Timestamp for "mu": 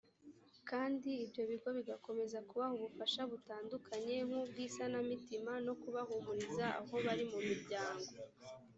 7.31-7.39